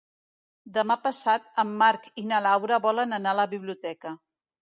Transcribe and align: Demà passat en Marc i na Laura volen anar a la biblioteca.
Demà 0.77 0.95
passat 1.03 1.45
en 1.63 1.75
Marc 1.81 2.07
i 2.23 2.25
na 2.31 2.41
Laura 2.47 2.81
volen 2.87 3.15
anar 3.19 3.35
a 3.37 3.41
la 3.43 3.47
biblioteca. 3.53 4.17